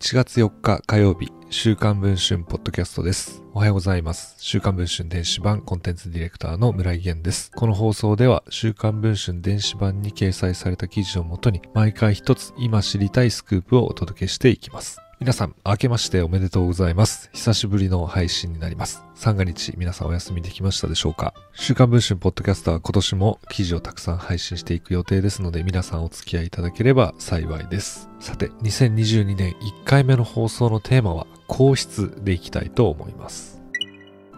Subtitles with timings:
[0.00, 3.42] 1月4日火曜日、週刊文春ポッドキャストです。
[3.52, 4.36] おはようございます。
[4.38, 7.50] 週刊文春電子版コンテンツディレクターの村井源です。
[7.50, 14.98] この放送では、週刊文春電子版に掲載された記事をもとに、毎回一つ今知りたいスクープをお届けしていきます。
[15.20, 17.28] 皆さん、明けましておめでとうございます。
[17.32, 19.02] 久しぶりの配信になります。
[19.16, 21.34] 三が日、皆さんお休みできましたでしょうか？
[21.54, 28.08] 週刊文春ポッドキャストは今年も記事をたくさん配信していく予定ですので、皆さんお付き合いいただければ幸いです。
[28.20, 33.60] さて、2022年1回目の放送のテーマは、皇室でいきたいと思います。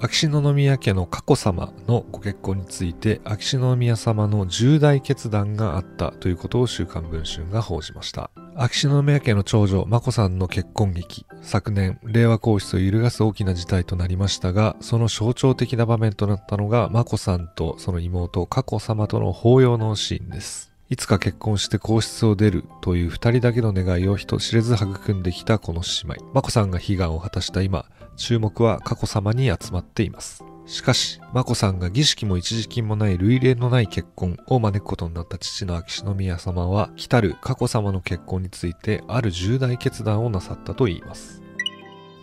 [0.00, 8.30] 秋篠宮家の佳子さまのご結婚について秋篠宮さまの重大決断があったということを週刊文春が報じました。
[8.54, 20.70] 秋篠宮家の長女眞子さんの結婚劇昨年令和皇室を揺るがす大きな事態となりましたがその象徴的な場面となったのが眞子さんとその妹佳子さまとの法要のシーンです。
[20.90, 26.32] いつか結婚して皇室を出るという二人だけの願いを人知れず育んできたこの姉妹。
[26.34, 27.86] 眞子さんが悲願を果たした今、
[28.18, 30.44] 注目は佳子さまに集まっています。
[30.66, 41.42] しかし、眞子さんが儀式も一時金もない類例のない結婚を招くことになった父の秋篠宮様は、来たる佳子さまの結婚についてある重大決断をなさったといいます。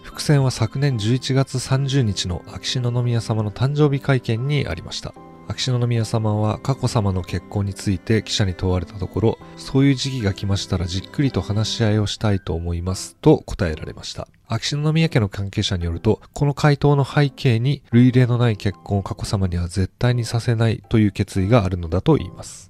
[0.04, 5.14] 伏線は昨年11月30日の秋篠宮様の誕生日会見にありました。
[5.50, 14.28] 秋篠宮様は佳子さまの結婚について記者に問われたところ、そういう時期が来ましたらじっくりと話し合いをしたいと思いますと答えられました。
[14.48, 22.70] 秋篠宮家の関係者によると、この回答の背景に類例のない結婚を佳子さまには絶対にさせないという決意があるのだと言います。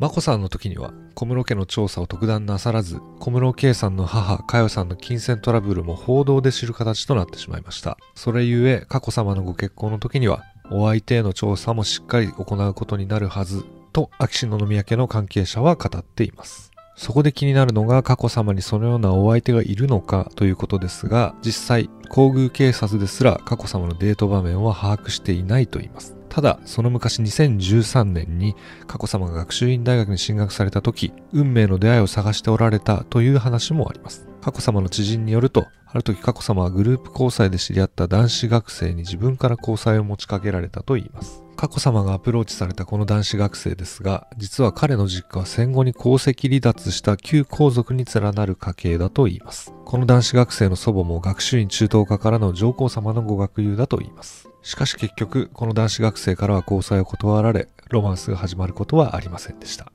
[0.00, 28.56] 眞子さんの時には小室家の調査を特段なさらず小室圭さんの母佳代さんの金銭トラブルも報道で知る形となってしまいましたそれゆえ佳子さまのご結婚の時にはお相手への調査もしっかり行うことになるはずと秋篠宮家の関係者は語っていますそこで気になるのが佳子さまにそのようなお相手がいるのかということですが実際皇宮警察ですら佳子さまのデート場面は把握していないと言いますただ、その昔2013年に
[28.86, 34.31] 佳子さまが学習院大学に進学された時、運命の出会いを探しておられたという話もあります。
[34.42, 41.44] 佳子さまの知人によると、ある時佳子さまはグループ交際で知り合った男子学生に自分から交際を持ちかけられたと言います。
[41.54, 49.72] 佳子さまがアプローチされたこの男子学生ですが、実は彼の実家は戦後に皇籍離脱した旧皇族に連なる家系だと言います。
[49.84, 54.48] この男子学生の祖母も学習院中等科からの上皇様のご学友だと言います。
[54.62, 59.92] しかし結局、この男子学生からは交際を断られ、ロマンスが始まることはありませんでした。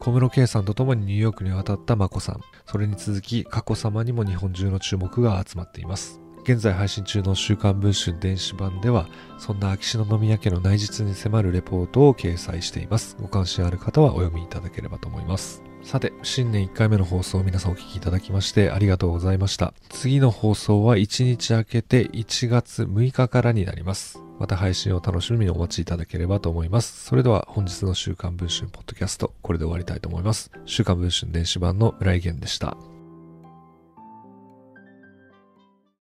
[0.00, 2.40] 小室圭さんと共にニューヨークに渡った眞子さん。
[2.64, 6.20] それに続き、佳子さまにも日本中の注目が集まっています。
[6.42, 9.08] 現在配信中の週刊文春電子版では、
[9.38, 13.14] そんな秋篠宮家の内実に迫るレポートを掲載しています。
[13.20, 15.62] ご関心ある方はお読みいただければと思います。
[15.82, 19.74] さて、新年1回目の放送を皆さんお聞きいただきましてありがとうございました。
[19.88, 24.20] 次の放送は1日明けて1月6日からになります。
[24.38, 27.06] また配信を楽しみにお待ちいただければと思います。
[27.06, 30.50] それでは本日の週刊文春ポッドキャスト、これで終わりたいと思います。
[30.64, 32.76] 週刊文春電子版の村井源でした。